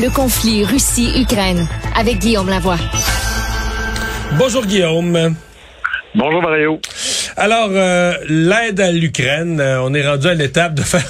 le 0.00 0.14
conflit 0.14 0.64
Russie-Ukraine 0.64 1.66
avec 1.98 2.18
Guillaume 2.18 2.48
Lavoie. 2.48 2.76
Bonjour 4.38 4.64
Guillaume. 4.64 5.34
Bonjour 6.14 6.40
Mario. 6.40 6.80
Alors, 7.36 7.70
euh, 7.72 8.12
l'aide 8.28 8.80
à 8.80 8.92
l'Ukraine, 8.92 9.60
euh, 9.60 9.82
on 9.82 9.94
est 9.94 10.06
rendu 10.06 10.28
à 10.28 10.34
l'étape 10.34 10.74
de 10.74 10.82
faire 10.82 11.02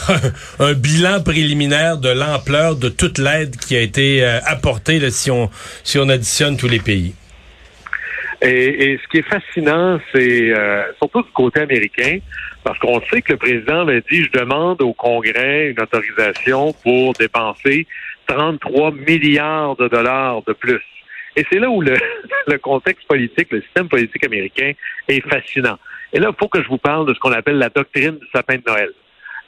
un, 0.59 0.73
bilan 0.73 1.23
préliminaire 1.23 1.99
de 1.99 2.09
l'ampleur 2.09 2.77
de 2.77 2.89
toute 2.89 3.19
l'aide 3.19 3.57
qui 3.57 3.77
a 3.77 3.81
été 3.81 4.25
euh, 4.25 4.39
apportée 4.47 4.99
là, 4.99 5.11
si, 5.11 5.31
on, 5.31 5.51
si 5.85 5.99
on 5.99 6.09
additionne 6.09 6.57
tous 6.57 6.69
les 6.69 6.81
pays. 6.81 7.15
Et, 8.41 8.93
et 8.93 9.01
ce 9.03 9.09
qui 9.09 9.19
est 9.19 9.29
fascinant, 9.29 9.99
c'est 10.13 10.53
surtout 10.99 11.23
du 11.23 11.33
côté 11.33 11.61
américain, 11.61 12.19
parce 12.63 12.79
qu'on 12.79 13.01
sait 13.11 13.21
que 13.21 13.33
le 13.33 13.39
président 13.39 13.81
avait 13.81 14.03
dit, 14.11 14.23
je 14.25 14.31
demande 14.39 14.81
au 14.81 14.93
Congrès 14.93 15.71
une 15.71 15.81
autorisation 15.81 16.73
pour 16.85 17.15
dépenser 17.15 17.87
33 18.29 18.93
milliards 18.93 19.77
de 19.77 19.89
dollars 19.89 20.43
de 20.47 20.53
plus. 20.53 20.83
Et 21.37 21.45
c'est 21.51 21.59
là 21.59 21.71
où 21.71 21.81
le, 22.47 22.59
contexte 22.59 23.07
politique, 23.07 23.49
le 23.51 23.63
système 23.63 23.89
politique 23.89 24.25
américain 24.25 24.73
est 25.09 25.29
fascinant. 25.29 25.79
Et 26.13 26.19
là, 26.19 26.31
il 26.33 26.37
faut 26.39 26.49
que 26.49 26.63
je 26.63 26.69
vous 26.69 26.79
parle 26.79 27.07
de 27.07 27.15
ce 27.15 27.19
qu'on 27.21 27.33
appelle 27.33 27.59
la 27.59 27.69
doctrine 27.69 28.19
du 28.19 28.27
sapin 28.35 28.57
de 28.57 28.63
Noël. 28.67 28.91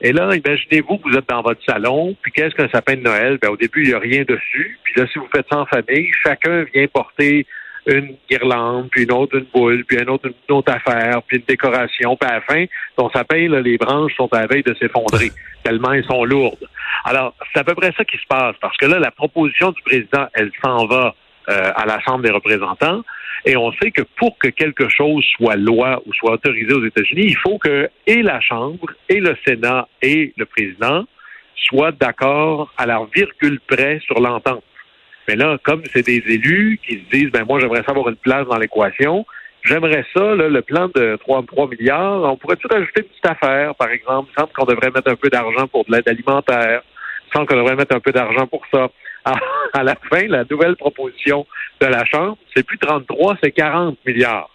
Et 0.03 0.13
là, 0.13 0.35
imaginez-vous 0.35 0.99
que 0.99 1.11
vous 1.11 1.17
êtes 1.17 1.29
dans 1.29 1.43
votre 1.43 1.63
salon, 1.65 2.17
puis 2.23 2.33
qu'est-ce 2.33 2.55
qu'un 2.55 2.69
sapin 2.71 2.95
de 2.95 3.03
Noël? 3.03 3.39
Ben, 3.41 3.51
au 3.51 3.57
début, 3.57 3.83
il 3.83 3.89
n'y 3.89 3.95
a 3.95 3.99
rien 3.99 4.23
dessus. 4.27 4.79
Puis 4.83 4.95
là, 4.97 5.07
si 5.13 5.19
vous 5.19 5.29
faites 5.35 5.47
ça 5.51 5.59
en 5.59 5.67
famille, 5.67 6.11
chacun 6.25 6.65
vient 6.75 6.87
porter 6.87 7.47
une 7.87 8.17
guirlande, 8.29 8.89
puis 8.91 9.05
une 9.05 9.13
autre 9.13 9.39
une 9.39 9.47
boule, 9.53 9.85
puis 9.85 9.99
une 9.99 10.11
autre 10.11 10.29
une 10.49 10.55
autre 10.55 10.73
affaire, 10.73 11.23
puis 11.23 11.39
une 11.39 11.45
décoration. 11.47 12.17
Puis 12.17 12.31
à 12.31 12.35
la 12.35 12.41
fin, 12.43 12.65
ton 12.97 13.11
sapin, 13.11 13.49
là, 13.49 13.61
les 13.61 13.79
branches 13.79 14.15
sont 14.17 14.29
à 14.33 14.41
la 14.41 14.47
veille 14.47 14.63
de 14.63 14.75
s'effondrer, 14.75 15.31
tellement 15.63 15.93
elles 15.93 16.05
sont 16.05 16.25
lourdes. 16.25 16.69
Alors, 17.05 17.35
c'est 17.53 17.61
à 17.61 17.65
peu 17.65 17.75
près 17.75 17.93
ça 17.97 18.05
qui 18.05 18.19
se 18.19 18.27
passe, 18.29 18.57
parce 18.61 18.77
que 18.77 18.87
là, 18.87 18.99
la 18.99 19.11
proposition 19.11 19.71
du 19.73 19.83
président, 19.83 20.27
elle 20.35 20.51
s'en 20.63 20.87
va 20.87 21.15
euh, 21.49 21.73
à 21.75 21.87
la 21.87 21.99
Chambre 22.01 22.23
des 22.23 22.31
représentants. 22.31 23.03
Et 23.47 23.57
on 23.57 23.73
sait 23.73 23.91
que 23.91 24.03
pour 24.19 24.37
que 24.39 24.49
quelque 24.49 24.89
chose 24.91 25.25
soit 25.37 25.57
loi 25.57 26.03
ou 26.05 26.13
soit 26.13 26.33
autorisé 26.33 26.73
aux 26.75 26.85
États-Unis, 26.85 27.25
il 27.29 27.37
faut 27.39 27.59
que 27.59 27.89
et 28.07 28.23
la 28.23 28.41
Chambre, 28.41 28.93
et 29.09 29.21
le 29.21 29.37
Sénat, 29.47 29.89
et 30.03 30.35
le 30.37 30.45
président 30.45 31.05
soient 31.57 31.93
d'accord 31.93 32.73
à 32.77 32.87
la 32.87 33.01
virgule 33.15 33.59
près 33.67 34.01
sur 34.01 34.21
l'entente. 34.21 34.63
Mais 35.31 35.37
là, 35.37 35.59
comme 35.63 35.83
c'est 35.93 36.05
des 36.05 36.21
élus 36.27 36.81
qui 36.85 36.95
se 36.95 37.17
disent, 37.17 37.31
ben 37.31 37.45
moi, 37.45 37.61
j'aimerais 37.61 37.85
savoir 37.85 38.09
une 38.09 38.17
place 38.17 38.49
dans 38.49 38.59
l'équation, 38.59 39.25
j'aimerais 39.63 40.05
ça, 40.13 40.35
là, 40.35 40.49
le 40.49 40.61
plan 40.61 40.89
de 40.93 41.17
33 41.21 41.69
milliards, 41.69 42.25
on 42.25 42.37
pourrait-tu 42.37 42.67
rajouter 42.67 43.03
une 43.03 43.07
petite 43.07 43.27
affaire, 43.27 43.77
par 43.77 43.91
exemple? 43.91 44.29
Semble 44.37 44.51
qu'on 44.53 44.65
devrait 44.65 44.91
mettre 44.91 45.09
un 45.09 45.15
peu 45.15 45.29
d'argent 45.29 45.69
pour 45.69 45.85
de 45.85 45.93
l'aide 45.93 46.09
alimentaire. 46.09 46.83
Il 47.29 47.33
semble 47.33 47.47
qu'on 47.47 47.59
devrait 47.59 47.77
mettre 47.77 47.95
un 47.95 48.01
peu 48.01 48.11
d'argent 48.11 48.49
pour 48.49 48.63
ça. 48.75 48.91
à 49.73 49.85
la 49.85 49.95
fin, 50.11 50.27
la 50.27 50.43
nouvelle 50.51 50.75
proposition 50.75 51.47
de 51.81 51.87
la 51.87 52.05
Chambre, 52.07 52.37
c'est 52.53 52.67
plus 52.67 52.79
33, 52.79 53.37
c'est 53.41 53.53
40 53.53 53.99
milliards. 54.05 54.51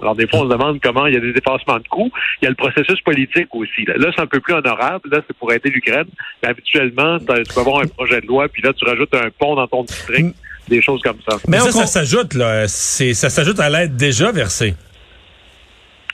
Alors, 0.00 0.14
des 0.16 0.26
fois, 0.26 0.40
on 0.40 0.44
se 0.44 0.48
demande 0.48 0.80
comment 0.82 1.06
il 1.06 1.14
y 1.14 1.16
a 1.16 1.20
des 1.20 1.32
dépassements 1.32 1.78
de 1.78 1.88
coûts. 1.88 2.10
Il 2.40 2.44
y 2.44 2.46
a 2.46 2.50
le 2.50 2.56
processus 2.56 3.00
politique 3.02 3.54
aussi. 3.54 3.84
Là, 3.86 4.10
c'est 4.14 4.22
un 4.22 4.26
peu 4.26 4.40
plus 4.40 4.54
honorable. 4.54 5.08
Là, 5.10 5.20
c'est 5.26 5.36
pour 5.36 5.52
aider 5.52 5.70
l'Ukraine. 5.70 6.06
Mais 6.42 6.48
habituellement, 6.48 7.18
tu 7.18 7.24
peux 7.26 7.60
avoir 7.60 7.80
un 7.80 7.86
projet 7.86 8.20
de 8.20 8.26
loi, 8.26 8.48
puis 8.48 8.62
là, 8.62 8.72
tu 8.72 8.84
rajoutes 8.84 9.14
un 9.14 9.30
pont 9.38 9.54
dans 9.54 9.68
ton 9.68 9.84
district, 9.84 10.26
mm. 10.26 10.68
des 10.68 10.82
choses 10.82 11.02
comme 11.02 11.18
ça. 11.28 11.36
Mais 11.48 11.58
ça, 11.58 11.70
ça 11.70 11.86
s'ajoute, 11.86 12.34
là. 12.34 12.66
ça 12.68 13.30
s'ajoute 13.30 13.60
à 13.60 13.70
l'aide 13.70 13.96
déjà 13.96 14.32
versée. 14.32 14.74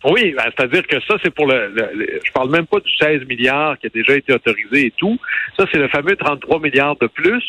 Oui, 0.05 0.33
ben, 0.37 0.45
c'est-à-dire 0.57 0.87
que 0.87 1.01
ça, 1.01 1.15
c'est 1.23 1.35
pour 1.35 1.47
le, 1.47 1.73
le, 1.75 2.21
Je 2.25 2.31
parle 2.33 2.51
même 2.51 2.67
pas 2.67 2.79
du 2.79 2.91
16 3.01 3.27
milliards 3.27 3.77
qui 3.79 3.87
a 3.87 3.91
déjà 3.91 4.15
été 4.15 4.33
autorisé 4.33 4.87
et 4.87 4.93
tout. 4.97 5.19
Ça, 5.57 5.65
c'est 5.73 5.79
le 5.79 5.89
fameux 5.89 6.15
33 6.15 6.61
milliards 6.61 6.97
de 6.97 7.09
plus 7.09 7.43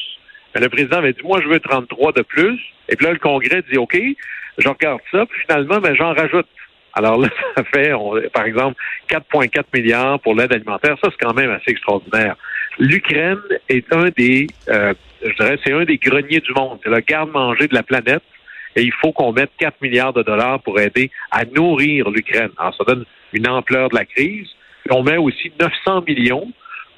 mais 0.53 0.61
le 0.61 0.69
président 0.69 0.97
avait 0.97 1.13
dit, 1.13 1.21
moi, 1.23 1.39
je 1.41 1.47
veux 1.47 1.59
33 1.59 2.13
de 2.13 2.21
plus. 2.21 2.59
Et 2.87 2.95
puis 2.95 3.05
là, 3.05 3.13
le 3.13 3.19
Congrès 3.19 3.63
dit, 3.69 3.77
OK, 3.77 3.97
je 4.59 4.67
regarde 4.67 4.99
ça, 5.11 5.25
puis 5.25 5.41
finalement, 5.41 5.79
ben, 5.79 5.95
j'en 5.95 6.13
rajoute. 6.13 6.47
Alors 6.93 7.17
là, 7.19 7.29
ça 7.55 7.63
fait, 7.63 7.91
par 8.33 8.45
exemple, 8.45 8.81
4,4 9.09 9.63
milliards 9.73 10.19
pour 10.19 10.35
l'aide 10.35 10.53
alimentaire. 10.53 10.95
Ça, 11.03 11.09
c'est 11.11 11.25
quand 11.25 11.33
même 11.33 11.51
assez 11.51 11.71
extraordinaire. 11.71 12.35
L'Ukraine 12.77 13.39
est 13.67 13.91
un 13.93 14.09
des, 14.15 14.47
euh, 14.69 14.93
je 15.23 15.33
dirais, 15.33 15.57
c'est 15.63 15.73
un 15.73 15.83
des 15.83 15.97
greniers 15.97 16.39
du 16.39 16.53
monde. 16.53 16.79
C'est 16.83 16.89
le 16.89 16.99
garde-manger 16.99 17.67
de 17.67 17.75
la 17.75 17.83
planète. 17.83 18.23
Et 18.75 18.83
il 18.83 18.93
faut 18.93 19.11
qu'on 19.11 19.33
mette 19.33 19.51
4 19.57 19.81
milliards 19.81 20.13
de 20.13 20.21
dollars 20.21 20.61
pour 20.61 20.79
aider 20.79 21.09
à 21.31 21.43
nourrir 21.43 22.09
l'Ukraine. 22.09 22.51
Alors, 22.57 22.75
ça 22.75 22.83
donne 22.85 23.05
une 23.33 23.47
ampleur 23.47 23.89
de 23.89 23.95
la 23.95 24.05
crise. 24.05 24.47
on 24.89 25.03
met 25.03 25.17
aussi 25.17 25.51
900 25.59 26.03
millions 26.07 26.51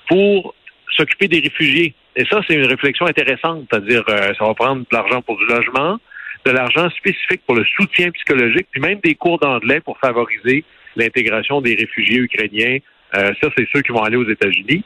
pour 0.07 0.53
s'occuper 0.95 1.27
des 1.27 1.39
réfugiés. 1.39 1.95
Et 2.15 2.25
ça, 2.25 2.41
c'est 2.45 2.55
une 2.55 2.65
réflexion 2.65 3.05
intéressante, 3.05 3.65
c'est-à-dire 3.69 4.03
euh, 4.09 4.33
ça 4.37 4.45
va 4.45 4.53
prendre 4.53 4.81
de 4.81 4.87
l'argent 4.95 5.21
pour 5.21 5.37
du 5.37 5.45
logement, 5.45 5.97
de 6.45 6.51
l'argent 6.51 6.89
spécifique 6.91 7.41
pour 7.45 7.55
le 7.55 7.65
soutien 7.65 8.11
psychologique, 8.11 8.67
puis 8.71 8.81
même 8.81 8.99
des 9.03 9.15
cours 9.15 9.39
d'anglais 9.39 9.79
pour 9.79 9.97
favoriser 9.99 10.63
l'intégration 10.95 11.61
des 11.61 11.75
réfugiés 11.75 12.17
ukrainiens. 12.17 12.77
Euh, 13.15 13.31
ça, 13.41 13.49
c'est 13.57 13.67
ceux 13.73 13.81
qui 13.81 13.91
vont 13.91 14.03
aller 14.03 14.17
aux 14.17 14.29
États-Unis. 14.29 14.83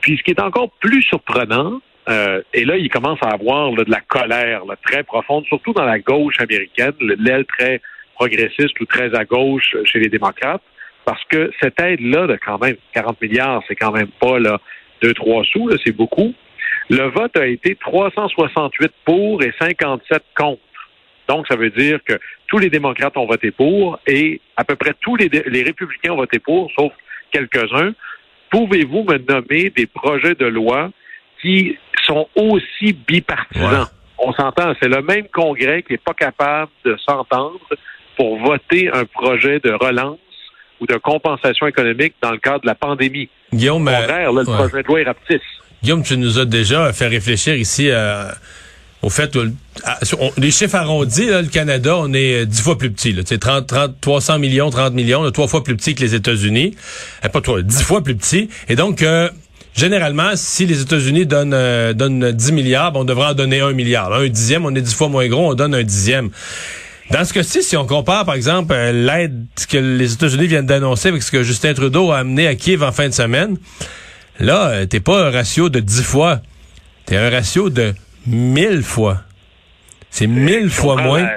Puis 0.00 0.16
ce 0.16 0.22
qui 0.22 0.30
est 0.30 0.40
encore 0.40 0.70
plus 0.80 1.02
surprenant, 1.02 1.80
euh, 2.08 2.40
et 2.54 2.64
là, 2.64 2.76
il 2.76 2.88
commence 2.88 3.18
à 3.22 3.28
avoir 3.28 3.72
de 3.72 3.84
la 3.88 4.00
colère 4.00 4.62
très 4.84 5.02
profonde, 5.02 5.44
surtout 5.46 5.72
dans 5.72 5.84
la 5.84 5.98
gauche 5.98 6.40
américaine, 6.40 6.92
l'aile 7.00 7.44
très 7.44 7.80
progressiste 8.14 8.80
ou 8.80 8.86
très 8.86 9.14
à 9.14 9.24
gauche 9.24 9.76
chez 9.84 9.98
les 9.98 10.08
démocrates, 10.08 10.62
parce 11.04 11.22
que 11.24 11.50
cette 11.60 11.80
aide-là 11.80 12.26
de 12.26 12.38
quand 12.44 12.58
même 12.58 12.76
40 12.94 13.20
milliards, 13.20 13.62
c'est 13.68 13.76
quand 13.76 13.92
même 13.92 14.08
pas 14.20 14.38
là, 14.38 14.58
2-3 15.02 15.44
sous, 15.44 15.70
c'est 15.84 15.92
beaucoup. 15.92 16.34
Le 16.90 17.04
vote 17.10 17.36
a 17.36 17.46
été 17.46 17.76
368 17.76 18.92
pour 19.04 19.42
et 19.42 19.52
57 19.60 20.22
contre. 20.36 20.62
Donc, 21.28 21.46
ça 21.46 21.56
veut 21.56 21.70
dire 21.70 21.98
que 22.04 22.18
tous 22.46 22.58
les 22.58 22.70
démocrates 22.70 23.16
ont 23.16 23.26
voté 23.26 23.50
pour 23.50 23.98
et 24.06 24.40
à 24.56 24.64
peu 24.64 24.76
près 24.76 24.94
tous 25.00 25.16
les, 25.16 25.28
républicains 25.62 26.12
ont 26.12 26.16
voté 26.16 26.38
pour, 26.38 26.70
sauf 26.76 26.92
quelques-uns. 27.30 27.92
Pouvez-vous 28.50 29.04
me 29.04 29.18
nommer 29.18 29.70
des 29.70 29.86
projets 29.86 30.34
de 30.34 30.46
loi 30.46 30.90
qui 31.42 31.76
sont 32.06 32.26
aussi 32.34 32.94
bipartisans? 32.94 33.88
On 34.18 34.32
s'entend, 34.32 34.72
c'est 34.80 34.88
le 34.88 35.02
même 35.02 35.28
Congrès 35.32 35.82
qui 35.82 35.92
n'est 35.92 35.98
pas 35.98 36.14
capable 36.14 36.72
de 36.84 36.96
s'entendre 37.06 37.60
pour 38.16 38.38
voter 38.38 38.90
un 38.92 39.04
projet 39.04 39.60
de 39.60 39.70
relance 39.70 40.18
ou 40.80 40.86
de 40.86 40.96
compensation 40.96 41.66
économique 41.66 42.14
dans 42.22 42.32
le 42.32 42.38
cadre 42.38 42.62
de 42.62 42.66
la 42.66 42.74
pandémie. 42.74 43.28
Guillaume, 43.52 43.86
Au 43.86 43.90
contraire, 43.90 44.32
le 44.32 44.44
projet 44.44 44.82
de 44.82 44.88
loi 44.88 45.00
est 45.00 45.04
rapetisse. 45.04 45.40
Guillaume, 45.82 46.02
tu 46.02 46.16
nous 46.16 46.38
as 46.38 46.44
déjà 46.44 46.92
fait 46.92 47.06
réfléchir 47.06 47.54
ici 47.54 47.90
euh, 47.90 48.24
au 49.02 49.10
fait, 49.10 49.36
les 50.36 50.50
chiffres 50.50 50.74
arrondis, 50.74 51.26
le 51.26 51.46
Canada, 51.46 51.96
on 51.98 52.12
est 52.12 52.46
dix 52.46 52.62
fois 52.62 52.76
plus 52.76 52.90
petit. 52.90 53.12
Là, 53.12 53.22
30, 53.22 53.66
30, 53.66 54.00
300 54.00 54.38
millions, 54.38 54.70
30 54.70 54.92
millions, 54.94 55.30
trois 55.30 55.46
fois 55.46 55.62
plus 55.62 55.76
petit 55.76 55.94
que 55.94 56.00
les 56.00 56.14
États-Unis. 56.14 56.74
Euh, 57.24 57.28
pas 57.28 57.40
toi, 57.40 57.62
dix 57.62 57.82
fois 57.82 58.02
plus 58.02 58.16
petit. 58.16 58.48
Et 58.68 58.74
donc, 58.74 59.02
euh, 59.02 59.30
généralement, 59.74 60.32
si 60.34 60.66
les 60.66 60.80
États-Unis 60.80 61.26
donnent, 61.26 61.54
euh, 61.54 61.92
donnent 61.92 62.32
10 62.32 62.52
milliards, 62.52 62.92
ben, 62.92 63.00
on 63.00 63.04
devrait 63.04 63.28
en 63.28 63.34
donner 63.34 63.60
un 63.60 63.72
milliard. 63.72 64.12
un 64.12 64.26
dixième, 64.26 64.66
on 64.66 64.74
est 64.74 64.80
dix 64.80 64.94
fois 64.94 65.08
moins 65.08 65.28
gros, 65.28 65.50
on 65.50 65.54
donne 65.54 65.74
un 65.74 65.84
dixième. 65.84 66.30
Dans 67.10 67.24
ce 67.24 67.32
cas-ci, 67.32 67.62
si 67.62 67.76
on 67.76 67.86
compare, 67.86 68.26
par 68.26 68.34
exemple, 68.34 68.74
l'aide 68.74 69.46
que 69.70 69.78
les 69.78 70.12
États-Unis 70.12 70.46
viennent 70.46 70.66
d'annoncer 70.66 71.08
avec 71.08 71.22
ce 71.22 71.30
que 71.30 71.42
Justin 71.42 71.72
Trudeau 71.72 72.10
a 72.10 72.18
amené 72.18 72.46
à 72.46 72.54
Kiev 72.54 72.82
en 72.82 72.92
fin 72.92 73.08
de 73.08 73.14
semaine, 73.14 73.56
Là, 74.40 74.68
euh, 74.68 74.86
t'es 74.86 75.00
pas 75.00 75.26
un 75.26 75.30
ratio 75.30 75.68
de 75.68 75.80
10 75.80 76.02
fois. 76.02 76.40
T'es 77.06 77.16
un 77.16 77.30
ratio 77.30 77.70
de 77.70 77.94
1000 78.28 78.82
fois. 78.82 79.18
C'est 80.10 80.26
1000 80.26 80.70
fois 80.70 81.00
moins. 81.00 81.28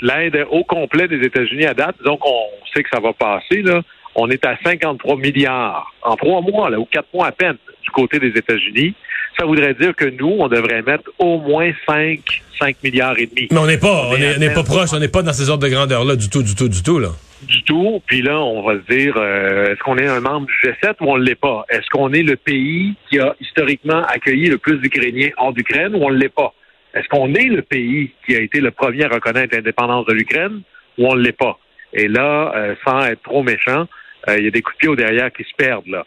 L'aide 0.00 0.46
au 0.50 0.64
complet 0.64 1.08
des 1.08 1.20
États-Unis 1.24 1.64
à 1.64 1.74
date, 1.74 1.96
donc 2.04 2.20
on 2.26 2.44
sait 2.74 2.82
que 2.82 2.90
ça 2.92 3.00
va 3.00 3.12
passer, 3.12 3.62
là. 3.62 3.82
On 4.16 4.30
est 4.30 4.44
à 4.46 4.56
53 4.62 5.16
milliards 5.16 5.92
en 6.02 6.14
trois 6.14 6.40
mois, 6.40 6.70
là, 6.70 6.78
ou 6.78 6.84
quatre 6.84 7.08
mois 7.12 7.26
à 7.26 7.32
peine 7.32 7.56
du 7.82 7.90
côté 7.90 8.20
des 8.20 8.28
États-Unis. 8.28 8.94
Ça 9.38 9.44
voudrait 9.44 9.74
dire 9.74 9.94
que 9.96 10.04
nous, 10.04 10.36
on 10.38 10.46
devrait 10.46 10.82
mettre 10.82 11.10
au 11.18 11.40
moins 11.40 11.72
5, 11.86 12.20
5 12.60 12.76
milliards 12.84 13.18
et 13.18 13.26
demi. 13.26 13.48
Mais 13.50 13.58
on 13.58 13.66
n'est 13.66 13.78
pas, 13.78 14.10
on 14.10 14.16
n'est 14.16 14.54
pas 14.54 14.62
proche, 14.62 14.90
on 14.92 15.00
n'est 15.00 15.08
pas 15.08 15.22
dans 15.22 15.32
ces 15.32 15.50
ordres 15.50 15.64
de 15.64 15.68
grandeur-là 15.68 16.14
du 16.14 16.28
tout, 16.28 16.44
du 16.44 16.54
tout, 16.54 16.68
du 16.68 16.82
tout, 16.82 17.00
là 17.00 17.08
du 17.44 17.62
tout. 17.62 18.02
Puis 18.06 18.22
là, 18.22 18.40
on 18.40 18.62
va 18.62 18.74
se 18.74 18.94
dire, 18.94 19.14
euh, 19.16 19.72
est-ce 19.72 19.80
qu'on 19.80 19.96
est 19.98 20.06
un 20.06 20.20
membre 20.20 20.46
du 20.46 20.68
G7 20.68 20.96
ou 21.00 21.10
on 21.10 21.18
ne 21.18 21.24
l'est 21.24 21.34
pas? 21.34 21.64
Est-ce 21.68 21.88
qu'on 21.90 22.12
est 22.12 22.22
le 22.22 22.36
pays 22.36 22.94
qui 23.08 23.18
a 23.18 23.34
historiquement 23.40 24.02
accueilli 24.02 24.48
le 24.48 24.58
plus 24.58 24.78
d'Ukrainiens 24.78 25.30
hors 25.36 25.52
d'Ukraine 25.52 25.94
ou 25.94 26.04
on 26.04 26.10
ne 26.10 26.16
l'est 26.16 26.34
pas? 26.34 26.52
Est-ce 26.94 27.08
qu'on 27.08 27.34
est 27.34 27.48
le 27.48 27.62
pays 27.62 28.12
qui 28.26 28.36
a 28.36 28.40
été 28.40 28.60
le 28.60 28.70
premier 28.70 29.04
à 29.04 29.08
reconnaître 29.08 29.54
l'indépendance 29.54 30.06
de 30.06 30.12
l'Ukraine 30.12 30.62
ou 30.98 31.06
on 31.08 31.14
ne 31.14 31.20
l'est 31.20 31.36
pas? 31.36 31.58
Et 31.92 32.08
là, 32.08 32.52
euh, 32.54 32.74
sans 32.86 33.00
être 33.06 33.22
trop 33.22 33.42
méchant, 33.42 33.86
euh, 34.28 34.38
il 34.38 34.44
y 34.44 34.48
a 34.48 34.50
des 34.50 34.62
coups 34.62 34.76
de 34.76 34.80
pied 34.80 34.88
au 34.88 34.96
derrière 34.96 35.32
qui 35.32 35.44
se 35.44 35.54
perdent 35.56 35.88
là. 35.88 36.04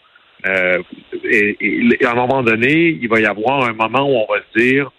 Et, 1.23 1.57
et, 1.59 2.05
à 2.05 2.11
un 2.11 2.15
moment 2.15 2.43
donné, 2.43 2.97
il 3.01 3.09
va 3.09 3.19
y 3.19 3.25
avoir 3.25 3.67
un 3.67 3.73
moment 3.73 4.07
où 4.09 4.15
on 4.15 4.33
va 4.33 4.39
se 4.53 4.59
dire, 4.59 4.91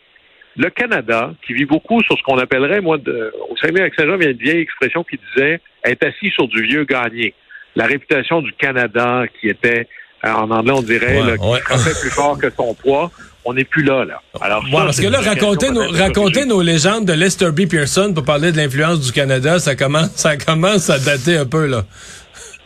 le 0.59 0.71
Canada, 0.71 1.31
qui 1.47 1.55
vit 1.55 1.65
beaucoup 1.65 2.03
sur 2.03 2.19
ce 2.19 2.23
qu'on 2.25 2.37
appellerait, 2.37 2.81
moi, 2.81 2.99
de, 2.99 3.33
au 3.49 3.57
Saguenay-Lac-Saint-Jean, 3.57 4.17
il 4.17 4.25
y 4.25 4.27
a 4.27 4.31
une 4.31 4.39
vieille 4.39 4.61
expression 4.61 5.05
qui 5.05 5.19
disait 5.33 5.61
être 5.85 6.05
assis 6.05 6.31
sur 6.31 6.49
du 6.49 6.63
vieux 6.63 6.85
gagné. 6.85 7.33
La 7.77 7.87
réputation 7.87 8.43
du 8.43 8.53
Canada, 8.55 9.23
qui 9.41 9.49
était, 9.49 9.87
euh, 10.25 10.33
en 10.33 10.51
anglais, 10.51 10.73
on 10.75 10.83
dirait, 10.83 11.21
qui 11.39 11.61
frappait 11.61 12.01
plus 12.01 12.11
fort 12.11 12.39
que 12.39 12.51
son 12.51 12.75
poids. 12.75 13.13
on 13.45 13.55
n'est 13.55 13.65
plus 13.65 13.85
là, 13.85 14.05
là. 14.05 14.21
Alors, 14.41 14.65
parce 14.71 15.01
que 15.01 15.07
là, 15.07 15.21
raconter, 15.21 15.71
nos, 15.71 15.89
raconter 15.91 16.45
nos 16.45 16.61
légendes 16.61 17.07
de 17.07 17.13
Lester 17.13 17.53
B. 17.53 17.69
Pearson 17.71 18.13
pour 18.13 18.25
parler 18.25 18.51
de 18.51 18.57
l'influence 18.57 19.01
du 19.01 19.13
Canada, 19.13 19.61
ça 19.61 19.77
commence, 19.77 20.11
ça 20.17 20.37
commence 20.37 20.91
à 20.91 20.99
dater 20.99 21.37
un 21.37 21.47
peu, 21.47 21.67
là. 21.67 21.85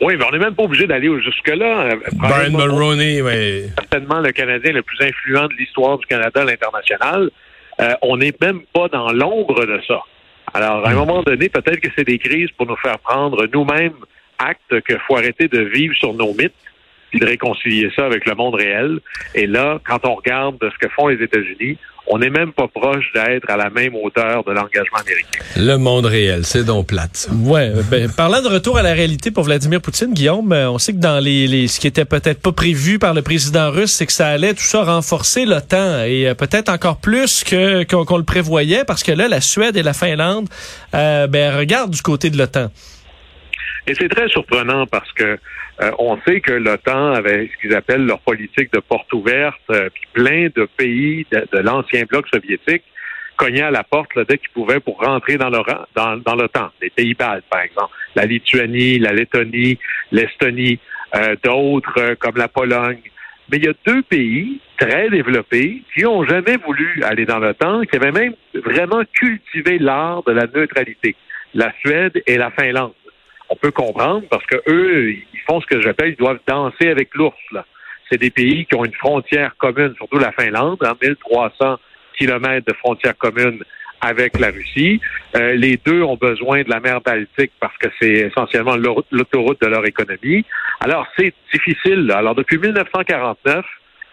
Oui, 0.01 0.15
mais 0.19 0.25
on 0.25 0.31
n'est 0.33 0.39
même 0.39 0.55
pas 0.55 0.65
obligé 0.65 0.87
d'aller 0.87 1.11
jusque-là. 1.23 1.91
Brian 2.15 2.51
Mulroney, 2.51 3.21
oui. 3.21 3.65
Certainement 3.79 4.21
le 4.21 4.33
Canadien 4.33 4.73
le 4.73 4.83
plus 4.83 4.99
influent 5.01 5.47
de 5.47 5.55
l'histoire 5.59 5.99
du 5.99 6.07
Canada 6.07 6.41
à 6.41 6.45
l'international. 6.45 7.31
Euh, 7.81 7.95
on 8.03 8.17
n'est 8.17 8.35
même 8.41 8.63
pas 8.73 8.89
dans 8.89 9.13
l'ombre 9.13 9.65
de 9.67 9.81
ça. 9.87 10.03
Alors, 10.55 10.87
à 10.87 10.91
un 10.91 10.95
hmm. 10.95 10.99
moment 10.99 11.23
donné, 11.23 11.49
peut-être 11.49 11.81
que 11.81 11.89
c'est 11.97 12.05
des 12.05 12.19
crises 12.19 12.51
pour 12.57 12.67
nous 12.67 12.77
faire 12.77 12.99
prendre 12.99 13.47
nous-mêmes 13.53 13.97
acte 14.39 14.81
qu'il 14.87 14.99
faut 15.07 15.17
arrêter 15.17 15.49
de 15.49 15.61
vivre 15.61 15.95
sur 15.97 16.15
nos 16.15 16.35
mythes 16.35 16.53
puis 17.11 17.21
de 17.21 17.27
réconcilier 17.27 17.91
ça 17.95 18.07
avec 18.07 18.27
le 18.27 18.35
monde 18.35 18.55
réel. 18.55 18.99
Et 19.35 19.47
là, 19.47 19.79
quand 19.85 20.07
on 20.07 20.15
regarde 20.15 20.57
ce 20.61 20.79
que 20.79 20.91
font 20.93 21.09
les 21.09 21.23
États-Unis, 21.23 21.77
on 22.07 22.19
n'est 22.19 22.31
même 22.31 22.53
pas 22.53 22.69
proche 22.69 23.13
d'être 23.15 23.49
à 23.49 23.57
la 23.57 23.71
même 23.71 23.95
hauteur 23.95 24.45
de 24.45 24.53
l'engagement 24.53 24.99
américain. 24.99 25.39
Le 25.57 25.77
monde 25.77 26.07
réel, 26.07 26.45
c'est 26.45 26.65
donc 26.65 26.89
plate. 26.89 27.29
Ouais. 27.33 27.73
Ben, 27.91 28.11
parlant 28.11 28.43
de 28.43 28.49
retour 28.49 28.77
à 28.77 28.83
la 28.83 28.93
réalité 28.93 29.31
pour 29.31 29.45
Vladimir 29.45 29.81
Poutine, 29.81 30.13
Guillaume, 30.13 30.53
euh, 30.53 30.71
on 30.71 30.79
sait 30.79 30.93
que 30.93 30.99
dans 30.99 31.21
les, 31.21 31.47
les 31.47 31.69
ce 31.69 31.81
qui 31.81 31.87
était 31.87 32.05
peut-être 32.05 32.41
pas 32.41 32.53
prévu 32.53 32.99
par 32.99 33.15
le 33.15 33.23
président 33.23 33.71
russe, 33.71 33.93
c'est 33.93 34.07
que 34.07 34.13
ça 34.13 34.29
allait 34.29 34.55
tout 34.55 34.65
ça 34.65 34.85
renforcer 34.85 35.45
l'OTAN 35.45 36.05
et 36.05 36.29
euh, 36.29 36.35
peut-être 36.35 36.69
encore 36.69 36.97
plus 36.97 37.45
que 37.45 37.85
qu'on 37.85 38.17
le 38.17 38.25
prévoyait 38.25 38.85
parce 38.85 39.03
que 39.03 39.13
là, 39.13 39.29
la 39.29 39.41
Suède 39.41 39.77
et 39.77 39.83
la 39.83 39.93
Finlande, 39.93 40.49
euh, 40.95 41.27
ben 41.27 41.57
regardent 41.57 41.93
du 41.93 42.03
côté 42.03 42.31
de 42.31 42.39
l'OTAN. 42.39 42.71
Et 43.87 43.95
c'est 43.95 44.09
très 44.09 44.29
surprenant 44.29 44.87
parce 44.87 45.11
que 45.13 45.39
euh, 45.81 45.91
on 45.99 46.19
sait 46.23 46.41
que 46.41 46.53
l'OTAN 46.53 47.15
avait 47.15 47.49
ce 47.49 47.61
qu'ils 47.61 47.75
appellent 47.75 48.07
leur 48.07 48.21
politique 48.21 48.73
de 48.73 48.79
porte 48.79 49.13
ouverte, 49.13 49.61
euh, 49.71 49.89
puis 49.93 50.05
plein 50.13 50.49
de 50.55 50.69
pays 50.77 51.27
de, 51.33 51.59
l'ancien 51.59 52.05
bloc 52.05 52.27
soviétique 52.33 52.85
cognaient 53.37 53.63
à 53.63 53.71
la 53.71 53.83
porte 53.83 54.15
là, 54.15 54.25
dès 54.29 54.39
qu'ils 54.39 54.51
pouvaient 54.51 54.79
pour 54.79 55.01
rentrer 55.01 55.37
dans 55.37 55.51
l'OTAN. 55.51 55.87
Dans, 55.97 56.17
dans 56.17 56.71
les 56.81 56.91
pays 56.91 57.15
baltes, 57.15 57.45
par 57.51 57.63
exemple, 57.63 57.93
la 58.15 58.27
Lituanie, 58.27 58.99
la 59.01 59.13
Lettonie, 59.13 59.79
l'Estonie, 60.13 60.79
euh, 61.17 61.35
d'autres 61.43 62.15
comme 62.21 62.37
la 62.37 62.49
Pologne. 62.49 63.01
Mais 63.51 63.57
il 63.57 63.65
y 63.65 63.69
a 63.69 63.75
deux 63.85 64.03
pays 64.03 64.61
très 64.79 65.11
développés 65.11 65.83
qui 65.93 66.07
ont 66.07 66.25
jamais 66.25 66.57
voulu 66.59 67.03
aller 67.03 67.27
dans 67.27 67.41
l'OTAN, 67.41 67.83
qui 67.83 67.97
avaient 67.97 68.13
même 68.13 68.35
vraiment 68.55 69.03
cultivé 69.13 69.79
l'art 69.79 70.23
de 70.23 70.33
la 70.33 70.47
neutralité, 70.47 71.17
la 71.55 71.73
Suède 71.81 72.23
et 72.27 72.37
la 72.37 72.51
Finlande 72.53 72.93
on 73.53 73.57
peut 73.57 73.71
comprendre 73.71 74.23
parce 74.31 74.45
que 74.47 74.57
eux, 74.67 75.11
ils 75.13 75.41
font 75.47 75.61
ce 75.61 75.67
que 75.67 75.81
j'appelle, 75.83 76.11
ils 76.11 76.17
doivent 76.17 76.41
danser 76.47 76.89
avec 76.89 77.15
l'ours. 77.15 77.37
C'est 78.11 78.19
des 78.19 78.31
pays 78.31 78.65
qui 78.65 78.75
ont 78.75 78.85
une 78.85 78.95
frontière 78.95 79.55
commune, 79.59 79.95
surtout 79.97 80.19
la 80.19 80.33
Finlande, 80.33 80.79
en 80.83 80.95
1300 81.01 81.79
kilomètres 82.19 82.67
de 82.67 82.75
frontière 82.75 83.17
commune 83.17 83.63
avec 84.01 84.39
la 84.39 84.49
Russie. 84.49 85.01
Euh, 85.37 85.55
les 85.55 85.77
deux 85.77 86.03
ont 86.03 86.17
besoin 86.17 86.63
de 86.63 86.71
la 86.71 86.81
mer 86.81 87.01
Baltique 87.03 87.53
parce 87.61 87.77
que 87.79 87.89
c'est 88.01 88.31
essentiellement 88.31 88.77
l'autoroute 89.11 89.61
de 89.61 89.67
leur 89.67 89.87
économie. 89.87 90.45
Alors, 90.81 91.07
c'est 91.17 91.35
difficile. 91.53 92.11
Alors, 92.11 92.35
depuis 92.35 92.59
1949, 92.59 93.65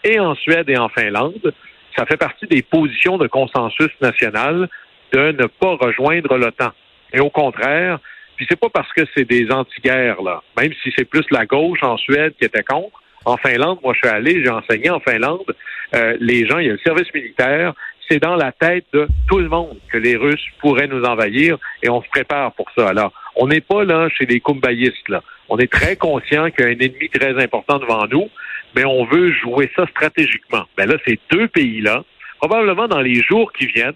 et 0.04 0.20
en 0.20 0.36
Suède 0.36 0.70
et 0.70 0.78
en 0.78 0.90
Finlande, 0.90 1.54
ça 1.98 2.06
fait 2.06 2.18
partie 2.18 2.48
des 2.48 2.62
positions 2.62 3.18
de 3.18 3.28
consensus 3.28 3.92
national 4.02 4.70
de 5.12 5.32
ne 5.32 5.46
pas 5.48 5.76
rejoindre 5.76 6.38
l'OTAN. 6.38 6.72
Et 7.14 7.20
au 7.20 7.30
contraire, 7.30 8.00
puis 8.40 8.48
c'est 8.50 8.60
pas 8.60 8.70
parce 8.70 8.92
que 8.94 9.02
c'est 9.14 9.26
des 9.26 9.52
anti-guerres, 9.52 10.22
là. 10.22 10.42
Même 10.58 10.72
si 10.82 10.94
c'est 10.98 11.04
plus 11.04 11.26
la 11.30 11.46
gauche 11.46 11.84
en 11.84 11.98
Suède 11.98 12.34
qui 12.40 12.46
était 12.46 12.64
contre. 12.64 13.04
En 13.26 13.36
Finlande, 13.36 13.80
moi 13.84 13.94
je 13.94 14.08
suis 14.08 14.16
allé, 14.16 14.42
j'ai 14.42 14.50
enseigné 14.50 14.90
en 14.90 15.02
Finlande. 15.02 15.54
Euh, 15.94 16.16
les 16.22 16.48
gens, 16.48 16.60
il 16.60 16.68
y 16.68 16.70
a 16.70 16.74
le 16.74 16.80
service 16.80 17.14
militaire. 17.14 17.74
C'est 18.10 18.20
dans 18.20 18.38
la 18.38 18.54
tête 18.54 18.86
de 18.94 19.10
tout 19.28 19.40
le 19.40 19.50
monde 19.50 19.78
que 19.92 19.98
les 19.98 20.16
Russes 20.16 20.46
pourraient 20.62 20.88
nous 20.88 21.04
envahir 21.04 21.58
et 21.84 21.90
on 21.90 22.02
se 22.02 22.08
prépare 22.08 22.54
pour 22.54 22.68
ça. 22.78 22.88
Alors, 22.88 23.12
on 23.36 23.48
n'est 23.48 23.60
pas 23.60 23.84
là 23.84 24.08
chez 24.08 24.26
les 24.26 24.40
kumbayistes, 24.40 25.10
là. 25.10 25.22
On 25.50 25.58
est 25.58 25.70
très 25.70 25.98
conscient 25.98 26.50
qu'il 26.50 26.64
y 26.64 26.68
a 26.70 26.72
un 26.72 26.80
ennemi 26.80 27.10
très 27.10 27.44
important 27.44 27.78
devant 27.78 28.08
nous, 28.08 28.30
mais 28.74 28.86
on 28.86 29.04
veut 29.04 29.34
jouer 29.34 29.70
ça 29.76 29.86
stratégiquement. 29.88 30.64
Ben 30.78 30.88
là, 30.88 30.96
ces 31.06 31.20
deux 31.30 31.50
pays-là, 31.50 32.06
probablement 32.38 32.88
dans 32.88 33.02
les 33.02 33.22
jours 33.22 33.52
qui 33.52 33.66
viennent, 33.66 33.92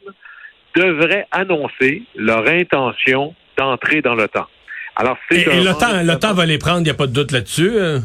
devraient 0.75 1.27
annoncer 1.31 2.03
leur 2.17 2.45
intention 2.49 3.33
d'entrer 3.57 4.01
dans 4.01 4.15
l'OTAN. 4.15 4.45
Alors, 4.95 5.17
c'est 5.29 5.41
et, 5.41 5.61
l'OTAN, 5.61 6.33
va 6.33 6.45
les 6.45 6.57
prendre, 6.57 6.79
il 6.79 6.83
n'y 6.83 6.89
a 6.89 6.95
pas 6.95 7.07
de 7.07 7.13
doute 7.13 7.31
là-dessus. 7.31 7.79
Hein? 7.79 8.01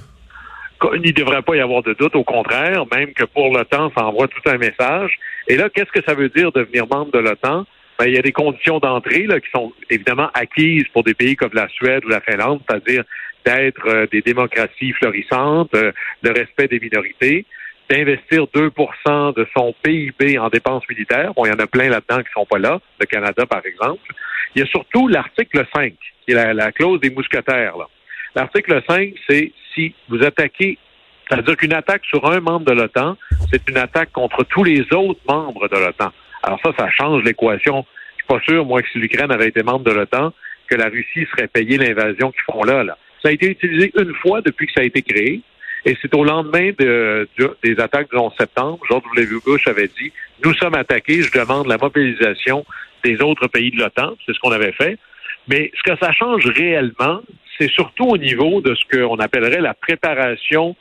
Il 0.94 1.00
ne 1.00 1.12
devrait 1.12 1.42
pas 1.42 1.56
y 1.56 1.60
avoir 1.60 1.82
de 1.82 1.92
doute, 1.94 2.14
au 2.14 2.24
contraire, 2.24 2.84
même 2.94 3.12
que 3.12 3.24
pour 3.24 3.52
l'OTAN, 3.52 3.90
ça 3.96 4.04
envoie 4.04 4.28
tout 4.28 4.48
un 4.48 4.58
message. 4.58 5.18
Et 5.48 5.56
là, 5.56 5.68
qu'est-ce 5.68 5.92
que 5.92 6.04
ça 6.06 6.14
veut 6.14 6.28
dire 6.28 6.52
devenir 6.52 6.86
membre 6.86 7.12
de 7.12 7.18
l'OTAN? 7.18 7.66
Ben, 7.98 8.06
il 8.06 8.14
y 8.14 8.18
a 8.18 8.22
des 8.22 8.32
conditions 8.32 8.78
d'entrée 8.78 9.26
là, 9.26 9.40
qui 9.40 9.50
sont 9.50 9.72
évidemment 9.90 10.30
acquises 10.32 10.84
pour 10.92 11.02
des 11.02 11.14
pays 11.14 11.34
comme 11.34 11.50
la 11.52 11.68
Suède 11.68 12.04
ou 12.04 12.08
la 12.08 12.20
Finlande, 12.20 12.60
c'est-à-dire 12.68 13.02
d'être 13.44 13.86
euh, 13.88 14.06
des 14.12 14.20
démocraties 14.20 14.92
florissantes, 14.92 15.74
euh, 15.74 15.90
le 16.22 16.30
respect 16.30 16.68
des 16.68 16.78
minorités, 16.78 17.44
d'investir 17.88 18.44
2% 18.44 19.34
de 19.34 19.46
son 19.56 19.74
PIB 19.82 20.38
en 20.38 20.48
dépenses 20.48 20.84
militaires. 20.88 21.32
Bon, 21.34 21.46
il 21.46 21.48
y 21.48 21.52
en 21.52 21.58
a 21.58 21.66
plein 21.66 21.88
là-dedans 21.88 22.22
qui 22.22 22.30
sont 22.32 22.46
pas 22.46 22.58
là, 22.58 22.80
le 23.00 23.06
Canada 23.06 23.46
par 23.46 23.64
exemple. 23.64 24.02
Il 24.54 24.60
y 24.60 24.62
a 24.62 24.66
surtout 24.66 25.08
l'article 25.08 25.66
5, 25.74 25.94
qui 26.26 26.32
est 26.32 26.54
la, 26.54 26.72
clause 26.72 27.00
des 27.00 27.10
mousquetaires. 27.10 27.74
L'article 28.34 28.82
5, 28.88 29.14
c'est 29.28 29.52
si 29.74 29.94
vous 30.08 30.22
attaquez, 30.22 30.78
c'est-à-dire 31.28 31.56
qu'une 31.56 31.74
attaque 31.74 32.04
sur 32.04 32.24
un 32.30 32.40
membre 32.40 32.66
de 32.66 32.72
l'OTAN, 32.72 33.16
c'est 33.50 33.68
une 33.68 33.78
attaque 33.78 34.12
contre 34.12 34.44
tous 34.44 34.64
les 34.64 34.80
autres 34.92 35.20
membres 35.28 35.68
de 35.68 35.76
l'OTAN. 35.76 36.12
Alors 36.42 36.60
ça, 36.64 36.72
ça 36.78 36.90
change 36.90 37.22
l'équation. 37.24 37.84
Je 38.16 38.24
suis 38.24 38.26
pas 38.26 38.40
sûr, 38.40 38.64
moi, 38.64 38.82
que 38.82 38.88
si 38.88 38.98
l'Ukraine 38.98 39.30
avait 39.30 39.48
été 39.48 39.62
membre 39.62 39.84
de 39.84 39.92
l'OTAN, 39.92 40.32
que 40.68 40.76
la 40.76 40.88
Russie 40.88 41.26
serait 41.30 41.48
payée 41.48 41.78
l'invasion 41.78 42.30
qu'ils 42.30 42.42
font 42.42 42.62
là, 42.62 42.84
là. 42.84 42.96
Ça 43.22 43.30
a 43.30 43.32
été 43.32 43.46
utilisé 43.46 43.92
une 43.98 44.14
fois 44.16 44.40
depuis 44.42 44.66
que 44.66 44.72
ça 44.72 44.82
a 44.82 44.84
été 44.84 45.02
créé. 45.02 45.40
Et 45.84 45.96
c'est 46.02 46.14
au 46.14 46.24
lendemain 46.24 46.70
de, 46.78 47.28
des 47.62 47.80
attaques 47.80 48.10
du 48.10 48.16
11 48.16 48.32
septembre, 48.38 48.78
George 48.88 49.04
W. 49.14 49.36
Bush 49.44 49.66
avait 49.66 49.88
dit, 49.88 50.12
nous 50.44 50.54
sommes 50.54 50.74
attaqués, 50.74 51.22
je 51.22 51.32
demande 51.32 51.66
la 51.66 51.78
mobilisation 51.78 52.64
des 53.04 53.20
autres 53.22 53.46
pays 53.48 53.70
de 53.70 53.78
l'OTAN. 53.78 54.14
C'est 54.26 54.34
ce 54.34 54.38
qu'on 54.40 54.52
avait 54.52 54.72
fait. 54.72 54.98
Mais 55.46 55.70
ce 55.76 55.90
que 55.90 55.98
ça 55.98 56.12
change 56.12 56.46
réellement, 56.46 57.20
c'est 57.58 57.70
surtout 57.70 58.04
au 58.04 58.18
niveau 58.18 58.60
de 58.60 58.74
ce 58.74 58.84
qu'on 58.96 59.16
appellerait 59.16 59.60
la 59.60 59.74
préparation 59.74 60.76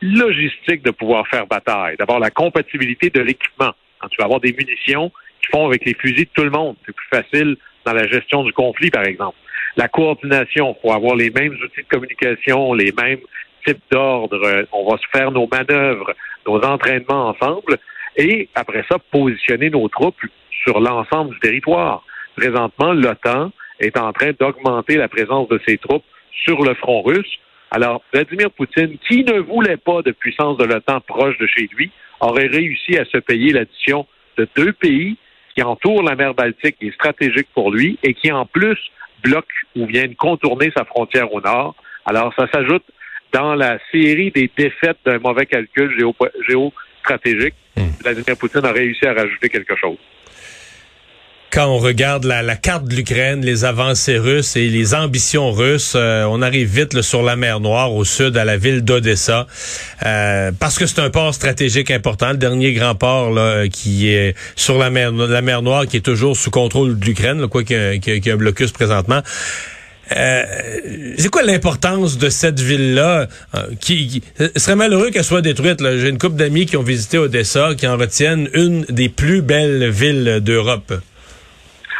logistique 0.00 0.82
de 0.82 0.90
pouvoir 0.90 1.26
faire 1.28 1.46
bataille. 1.46 1.96
D'abord, 1.98 2.18
la 2.18 2.30
compatibilité 2.30 3.10
de 3.10 3.20
l'équipement. 3.20 3.72
Quand 4.00 4.08
tu 4.08 4.16
vas 4.18 4.24
avoir 4.24 4.40
des 4.40 4.52
munitions 4.52 5.10
qui 5.42 5.50
font 5.50 5.66
avec 5.66 5.84
les 5.84 5.94
fusils 5.94 6.24
de 6.24 6.30
tout 6.32 6.44
le 6.44 6.50
monde, 6.50 6.76
c'est 6.86 6.94
plus 6.94 7.08
facile 7.08 7.56
dans 7.84 7.92
la 7.92 8.06
gestion 8.06 8.44
du 8.44 8.52
conflit, 8.52 8.90
par 8.90 9.04
exemple. 9.04 9.36
La 9.76 9.88
coordination, 9.88 10.76
il 10.76 10.80
faut 10.82 10.92
avoir 10.92 11.16
les 11.16 11.30
mêmes 11.30 11.52
outils 11.52 11.82
de 11.82 11.88
communication, 11.88 12.74
les 12.74 12.92
mêmes 12.92 13.20
types 13.66 13.82
d'ordre. 13.90 14.66
On 14.72 14.90
va 14.90 14.98
se 14.98 15.06
faire 15.12 15.30
nos 15.30 15.46
manœuvres, 15.46 16.12
nos 16.46 16.60
entraînements 16.60 17.28
ensemble. 17.28 17.78
Et 18.16 18.48
après 18.54 18.84
ça, 18.90 18.98
positionner 19.10 19.70
nos 19.70 19.88
troupes 19.88 20.20
sur 20.64 20.80
l'ensemble 20.80 21.34
du 21.34 21.40
territoire. 21.40 22.04
Présentement, 22.36 22.92
l'OTAN 22.92 23.50
est 23.80 23.96
en 23.96 24.12
train 24.12 24.32
d'augmenter 24.38 24.96
la 24.96 25.08
présence 25.08 25.48
de 25.48 25.60
ses 25.66 25.78
troupes 25.78 26.04
sur 26.44 26.62
le 26.62 26.74
front 26.74 27.02
russe. 27.02 27.38
Alors, 27.70 28.02
Vladimir 28.12 28.50
Poutine, 28.50 28.96
qui 29.06 29.24
ne 29.24 29.40
voulait 29.40 29.76
pas 29.76 30.02
de 30.02 30.12
puissance 30.12 30.56
de 30.56 30.64
l'OTAN 30.64 31.00
proche 31.00 31.38
de 31.38 31.46
chez 31.46 31.68
lui, 31.74 31.90
aurait 32.20 32.46
réussi 32.46 32.98
à 32.98 33.04
se 33.04 33.18
payer 33.18 33.52
l'addition 33.52 34.06
de 34.36 34.48
deux 34.56 34.72
pays 34.72 35.16
qui 35.54 35.62
entourent 35.62 36.02
la 36.02 36.14
mer 36.14 36.34
Baltique, 36.34 36.78
qui 36.78 36.88
est 36.88 36.94
stratégique 36.94 37.48
pour 37.54 37.70
lui, 37.70 37.98
et 38.02 38.14
qui 38.14 38.32
en 38.32 38.46
plus 38.46 38.78
bloquent 39.22 39.46
ou 39.76 39.86
viennent 39.86 40.14
contourner 40.14 40.72
sa 40.76 40.84
frontière 40.84 41.32
au 41.32 41.40
nord. 41.40 41.74
Alors, 42.06 42.32
ça 42.38 42.46
s'ajoute 42.52 42.84
dans 43.32 43.54
la 43.54 43.78
série 43.92 44.30
des 44.30 44.50
défaites 44.56 44.98
d'un 45.04 45.18
mauvais 45.18 45.46
calcul 45.46 45.90
géostratégique. 46.48 47.54
Hmm. 47.76 47.90
Vladimir 48.00 48.36
Poutine 48.36 48.64
a 48.64 48.72
réussi 48.72 49.06
à 49.06 49.14
rajouter 49.14 49.48
quelque 49.48 49.76
chose 49.76 49.98
quand 51.50 51.66
on 51.66 51.78
regarde 51.78 52.24
la, 52.24 52.56
carte 52.56 52.84
de 52.84 52.94
l'Ukraine, 52.94 53.44
les 53.44 53.64
avancées 53.64 54.18
russes 54.18 54.56
et 54.56 54.68
les 54.68 54.94
ambitions 54.94 55.50
russes, 55.50 55.94
euh, 55.96 56.24
on 56.24 56.42
arrive 56.42 56.68
vite 56.68 57.00
sur 57.00 57.22
la 57.22 57.36
mer 57.36 57.60
Noire, 57.60 57.92
au 57.94 58.04
sud, 58.04 58.36
à 58.36 58.44
la 58.44 58.56
ville 58.56 58.82
d'Odessa, 58.82 59.46
euh, 60.04 60.52
parce 60.58 60.78
que 60.78 60.86
c'est 60.86 61.00
un 61.00 61.10
port 61.10 61.34
stratégique 61.34 61.90
important, 61.90 62.30
le 62.30 62.36
dernier 62.36 62.72
grand 62.74 62.94
port 62.94 63.30
là, 63.30 63.66
qui 63.68 64.08
est 64.08 64.36
sur 64.56 64.78
la 64.78 64.90
mer, 64.90 65.10
la 65.12 65.42
mer 65.42 65.62
Noire, 65.62 65.86
qui 65.86 65.96
est 65.96 66.04
toujours 66.04 66.36
sous 66.36 66.50
contrôle 66.50 66.98
de 66.98 67.04
l'Ukraine, 67.04 67.46
quoi 67.48 67.64
qu'il 67.64 67.76
y, 67.76 68.30
a 68.30 68.32
un 68.32 68.36
blocus 68.36 68.72
présentement. 68.72 69.22
Euh, 70.16 70.42
c'est 71.16 71.30
quoi 71.30 71.42
l'importance 71.42 72.18
de 72.18 72.28
cette 72.28 72.60
ville-là 72.60 73.26
qui, 73.80 74.22
ce 74.38 74.58
serait 74.58 74.76
malheureux 74.76 75.10
qu'elle 75.10 75.24
soit 75.24 75.42
détruite. 75.42 75.80
J'ai 75.80 76.08
une 76.08 76.18
couple 76.18 76.36
d'amis 76.36 76.66
qui 76.66 76.76
ont 76.76 76.82
visité 76.82 77.18
Odessa, 77.18 77.74
qui 77.76 77.86
en 77.86 77.96
retiennent 77.96 78.48
une 78.54 78.82
des 78.88 79.08
plus 79.08 79.42
belles 79.42 79.90
villes 79.90 80.40
d'Europe. 80.42 80.92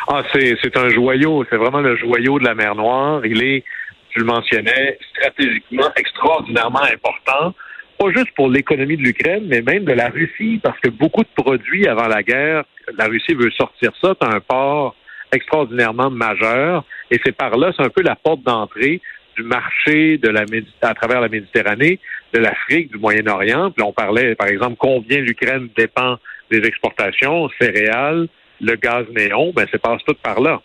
Ah, 0.08 0.22
c'est 0.32 0.76
un 0.76 0.88
joyau. 0.88 1.44
C'est 1.50 1.56
vraiment 1.56 1.80
le 1.80 1.96
joyau 1.96 2.38
de 2.38 2.44
la 2.44 2.54
mer 2.54 2.74
Noire. 2.74 3.26
Il 3.26 3.42
est, 3.42 3.62
tu 4.10 4.20
le 4.20 4.24
mentionnais, 4.24 4.98
stratégiquement 5.12 5.90
extraordinairement 5.96 6.82
important 6.82 7.54
pas 7.98 8.10
juste 8.14 8.30
pour 8.36 8.48
l'économie 8.48 8.96
de 8.96 9.02
l'Ukraine, 9.02 9.44
mais 9.48 9.60
même 9.60 9.84
de 9.84 9.92
la 9.92 10.08
Russie, 10.08 10.60
parce 10.62 10.78
que 10.80 10.88
beaucoup 10.88 11.22
de 11.22 11.42
produits 11.42 11.86
avant 11.86 12.06
la 12.06 12.22
guerre, 12.22 12.64
la 12.96 13.06
Russie 13.06 13.34
veut 13.34 13.50
sortir 13.50 13.90
ça, 14.00 14.14
c'est 14.20 14.28
un 14.28 14.40
port 14.40 14.94
extraordinairement 15.32 16.10
majeur, 16.10 16.84
et 17.10 17.18
c'est 17.24 17.36
par 17.36 17.56
là, 17.56 17.72
c'est 17.76 17.84
un 17.84 17.90
peu 17.90 18.02
la 18.02 18.16
porte 18.16 18.42
d'entrée 18.42 19.00
du 19.36 19.44
marché 19.44 20.18
de 20.18 20.28
la 20.28 20.44
à 20.82 20.94
travers 20.94 21.20
la 21.20 21.28
Méditerranée, 21.28 22.00
de 22.32 22.38
l'Afrique, 22.38 22.90
du 22.90 22.98
Moyen-Orient. 22.98 23.70
Puis 23.70 23.84
on 23.84 23.92
parlait, 23.92 24.34
par 24.34 24.48
exemple, 24.48 24.76
combien 24.78 25.18
l'Ukraine 25.18 25.68
dépend 25.76 26.16
des 26.50 26.66
exportations, 26.66 27.48
céréales, 27.60 28.26
le 28.60 28.74
gaz 28.74 29.06
néon, 29.14 29.52
ben 29.54 29.66
ça 29.70 29.78
passe 29.78 30.02
tout 30.04 30.16
par 30.22 30.40
là. 30.40 30.60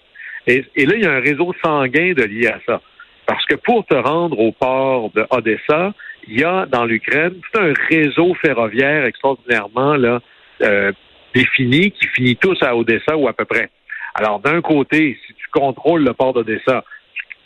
Et, 0.47 0.61
là, 0.75 0.93
il 0.95 1.03
y 1.03 1.05
a 1.05 1.11
un 1.11 1.19
réseau 1.19 1.53
sanguin 1.63 2.13
de 2.13 2.23
lié 2.23 2.47
à 2.47 2.59
ça. 2.65 2.81
Parce 3.25 3.45
que 3.45 3.55
pour 3.55 3.85
te 3.85 3.95
rendre 3.95 4.37
au 4.39 4.51
port 4.51 5.11
de 5.11 5.25
Odessa, 5.29 5.93
il 6.27 6.39
y 6.39 6.43
a 6.43 6.65
dans 6.65 6.85
l'Ukraine 6.85 7.35
tout 7.35 7.61
un 7.61 7.73
réseau 7.89 8.33
ferroviaire 8.41 9.05
extraordinairement 9.05 9.95
là, 9.95 10.19
euh, 10.61 10.91
défini 11.33 11.91
qui 11.91 12.07
finit 12.07 12.35
tous 12.35 12.61
à 12.61 12.75
Odessa 12.75 13.15
ou 13.15 13.27
à 13.27 13.33
peu 13.33 13.45
près. 13.45 13.69
Alors, 14.15 14.39
d'un 14.39 14.61
côté, 14.61 15.17
si 15.25 15.33
tu 15.33 15.47
contrôles 15.51 16.03
le 16.03 16.13
port 16.13 16.33
d'Odessa, 16.33 16.83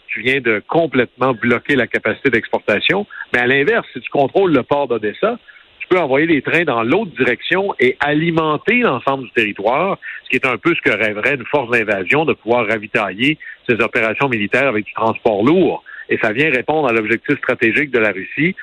tu 0.08 0.22
viens 0.22 0.42
de 0.42 0.62
complètement 0.68 1.34
bloquer 1.34 1.76
la 1.76 1.88
capacité 1.88 2.30
d'exportation. 2.30 3.06
Mais 3.34 3.40
à 3.40 3.48
l'inverse, 3.48 3.86
si 3.94 4.02
tu 4.02 4.10
contrôles 4.10 4.54
le 4.54 4.64
port 4.64 4.88
d'Odessa, 4.88 5.38
tu 5.80 5.88
peux 5.88 6.00
envoyer 6.00 6.28
les 6.28 6.42
trains 6.42 6.64
dans 6.64 6.84
l'autre 6.84 7.12
direction 7.18 7.74
et 7.80 7.96
alimenter 8.00 8.80
l'ensemble 8.80 9.26
du 9.26 9.32
territoire, 9.32 9.98
ce 10.24 10.30
qui 10.30 10.36
est 10.36 10.46
un 10.46 10.58
peu 10.58 10.74
ce 10.76 10.82
que 10.82 10.96
rêverait 10.96 11.36
une 11.36 11.46
force 11.46 11.70
d'invasion 11.72 12.26
de 12.26 12.34
pouvoir 12.34 12.68
ravitailler 12.68 13.38
ses 13.70 13.76
opérations 13.76 14.28
militaires 14.28 14.68
avec 14.68 14.86
du 14.86 14.94
transport 14.94 15.44
lourd. 15.44 15.84
Et 16.10 16.18
ça 16.22 16.32
vient 16.32 16.50
répondre 16.50 16.90
à 16.90 16.94
l'objectif 16.94 17.38
stratégique 17.38 17.92
de 17.92 18.00
la 18.00 18.12
Russie 18.12 18.56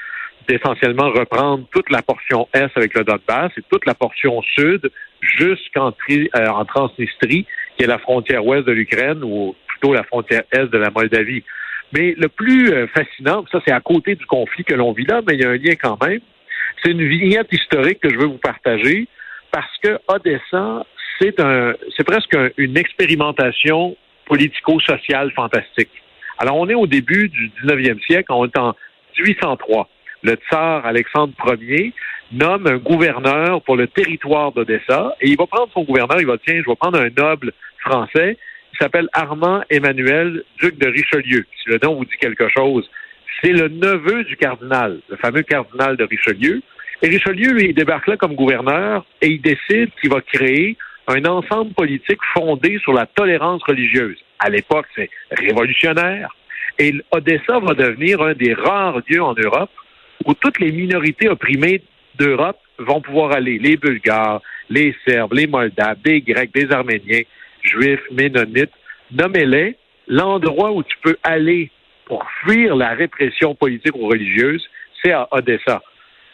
d'essentiellement 0.48 1.10
reprendre 1.10 1.64
toute 1.70 1.90
la 1.90 2.02
portion 2.02 2.48
est 2.52 2.76
avec 2.76 2.94
le 2.94 3.04
Donbass 3.04 3.52
et 3.56 3.62
toute 3.70 3.86
la 3.86 3.94
portion 3.94 4.42
sud 4.42 4.90
jusqu'en 5.20 5.92
euh, 6.10 6.64
Transnistrie, 6.64 7.46
qui 7.76 7.84
est 7.84 7.88
la 7.88 7.98
frontière 7.98 8.44
ouest 8.44 8.66
de 8.66 8.72
l'Ukraine, 8.72 9.22
ou 9.22 9.54
plutôt 9.66 9.92
la 9.92 10.04
frontière 10.04 10.42
est 10.52 10.66
de 10.66 10.78
la 10.78 10.90
Moldavie. 10.90 11.42
Mais 11.92 12.14
le 12.16 12.28
plus 12.28 12.72
euh, 12.72 12.86
fascinant, 12.88 13.44
ça 13.50 13.60
c'est 13.66 13.72
à 13.72 13.80
côté 13.80 14.14
du 14.14 14.26
conflit 14.26 14.64
que 14.64 14.74
l'on 14.74 14.92
vit 14.92 15.04
là, 15.04 15.20
mais 15.26 15.34
il 15.34 15.40
y 15.40 15.44
a 15.44 15.50
un 15.50 15.56
lien 15.56 15.74
quand 15.80 16.02
même, 16.04 16.20
c'est 16.82 16.90
une 16.90 17.06
vignette 17.06 17.52
historique 17.52 18.00
que 18.00 18.10
je 18.10 18.16
veux 18.16 18.26
vous 18.26 18.38
partager 18.38 19.06
parce 19.50 19.76
que 19.82 19.98
Odessa, 20.08 20.84
c'est 21.20 21.38
un, 21.40 21.74
c'est 21.96 22.04
presque 22.04 22.36
une 22.56 22.76
expérimentation 22.76 23.96
politico-sociale 24.26 25.30
fantastique. 25.32 25.90
Alors, 26.38 26.56
on 26.56 26.68
est 26.68 26.74
au 26.74 26.86
début 26.86 27.28
du 27.28 27.50
19e 27.62 28.00
siècle, 28.04 28.32
on 28.32 28.46
est 28.46 28.58
en 28.58 28.74
1803. 29.18 29.88
Le 30.22 30.34
tsar 30.34 30.84
Alexandre 30.84 31.34
Ier 31.60 31.92
nomme 32.34 32.66
un 32.66 32.76
gouverneur 32.76 33.62
pour 33.62 33.76
le 33.76 33.86
territoire 33.86 34.52
d'Odessa 34.52 35.14
et 35.20 35.28
il 35.28 35.36
va 35.36 35.46
prendre 35.46 35.70
son 35.72 35.84
gouverneur, 35.84 36.20
il 36.20 36.26
va 36.26 36.36
dire, 36.36 36.42
tiens, 36.46 36.62
je 36.64 36.70
vais 36.70 36.76
prendre 36.76 36.98
un 36.98 37.08
noble 37.16 37.52
français, 37.78 38.36
il 38.72 38.78
s'appelle 38.78 39.08
Armand 39.12 39.62
Emmanuel, 39.70 40.42
duc 40.60 40.78
de 40.78 40.88
Richelieu. 40.88 41.46
Si 41.62 41.68
le 41.68 41.78
nom 41.82 41.94
vous 41.94 42.04
dit 42.04 42.16
quelque 42.20 42.48
chose, 42.48 42.88
c'est 43.42 43.52
le 43.52 43.68
neveu 43.68 44.24
du 44.24 44.36
cardinal, 44.36 45.00
le 45.08 45.16
fameux 45.16 45.42
cardinal 45.42 45.96
de 45.96 46.04
Richelieu. 46.04 46.62
Et 47.02 47.08
Richelieu, 47.08 47.62
il 47.62 47.74
débarque 47.74 48.06
là 48.06 48.16
comme 48.16 48.34
gouverneur 48.34 49.04
et 49.20 49.28
il 49.28 49.40
décide 49.40 49.90
qu'il 50.00 50.10
va 50.10 50.20
créer 50.20 50.76
un 51.06 51.24
ensemble 51.26 51.72
politique 51.74 52.20
fondé 52.32 52.78
sur 52.82 52.92
la 52.92 53.06
tolérance 53.06 53.62
religieuse. 53.64 54.16
À 54.38 54.48
l'époque, 54.48 54.86
c'est 54.94 55.10
révolutionnaire. 55.30 56.34
Et 56.78 56.94
Odessa 57.10 57.60
va 57.60 57.74
devenir 57.74 58.22
un 58.22 58.32
des 58.32 58.54
rares 58.54 59.00
lieux 59.08 59.22
en 59.22 59.34
Europe 59.34 59.70
où 60.24 60.34
toutes 60.34 60.58
les 60.58 60.72
minorités 60.72 61.28
opprimées 61.28 61.82
d'Europe 62.18 62.58
vont 62.78 63.00
pouvoir 63.00 63.32
aller. 63.32 63.58
Les 63.58 63.76
Bulgares, 63.76 64.40
les 64.70 64.94
Serbes, 65.06 65.32
les 65.32 65.46
Moldaves, 65.46 65.98
des 66.04 66.20
Grecs, 66.20 66.52
des 66.54 66.70
Arméniens, 66.70 67.22
Juifs, 67.62 68.02
Ménonites. 68.10 68.72
Nommez-les. 69.12 69.76
L'endroit 70.06 70.72
où 70.72 70.82
tu 70.82 70.96
peux 71.02 71.16
aller 71.22 71.70
pour 72.04 72.26
fuir 72.42 72.76
la 72.76 72.90
répression 72.90 73.54
politique 73.54 73.96
ou 73.96 74.06
religieuse, 74.06 74.62
c'est 75.02 75.12
à 75.12 75.28
Odessa. 75.30 75.82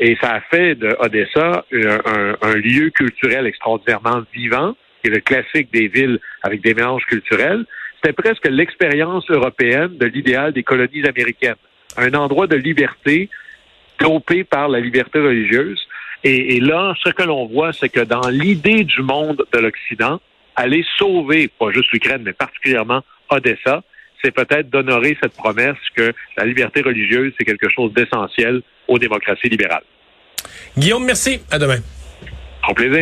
Et 0.00 0.16
ça 0.20 0.34
a 0.34 0.40
fait 0.40 0.74
de 0.74 0.96
Odessa 0.98 1.64
un, 1.72 2.54
lieu 2.56 2.90
culturel 2.90 3.46
extraordinairement 3.46 4.22
vivant, 4.32 4.74
qui 5.02 5.10
est 5.10 5.14
le 5.14 5.20
classique 5.20 5.72
des 5.72 5.88
villes 5.88 6.18
avec 6.42 6.62
des 6.62 6.74
mélanges 6.74 7.04
culturels. 7.04 7.64
C'était 7.96 8.14
presque 8.14 8.48
l'expérience 8.48 9.28
européenne 9.30 9.98
de 9.98 10.06
l'idéal 10.06 10.52
des 10.52 10.62
colonies 10.62 11.06
américaines. 11.06 11.56
Un 11.96 12.14
endroit 12.14 12.46
de 12.46 12.56
liberté 12.56 13.28
dopé 14.00 14.44
par 14.44 14.68
la 14.68 14.80
liberté 14.80 15.18
religieuse. 15.18 15.80
Et, 16.24 16.56
et 16.56 16.60
là, 16.60 16.94
ce 17.04 17.10
que 17.10 17.22
l'on 17.22 17.46
voit, 17.46 17.72
c'est 17.72 17.88
que 17.88 18.00
dans 18.00 18.28
l'idée 18.28 18.84
du 18.84 19.02
monde 19.02 19.44
de 19.52 19.58
l'Occident, 19.58 20.20
aller 20.56 20.84
sauver, 20.98 21.48
pas 21.48 21.70
juste 21.70 21.90
l'Ukraine, 21.92 22.22
mais 22.24 22.32
particulièrement 22.32 23.02
Odessa, 23.30 23.82
c'est 24.22 24.32
peut-être 24.32 24.68
d'honorer 24.68 25.16
cette 25.22 25.34
promesse 25.34 25.78
que 25.94 26.12
la 26.36 26.44
liberté 26.44 26.82
religieuse, 26.82 27.32
c'est 27.38 27.44
quelque 27.44 27.68
chose 27.68 27.92
d'essentiel 27.94 28.62
aux 28.86 28.98
démocraties 28.98 29.48
libérales. 29.48 29.84
Guillaume, 30.76 31.04
merci. 31.04 31.40
À 31.50 31.58
demain. 31.58 31.78
Au 32.68 32.74
plaisir. 32.74 32.98